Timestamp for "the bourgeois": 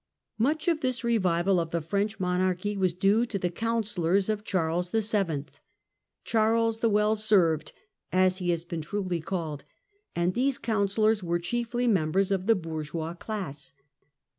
12.47-13.13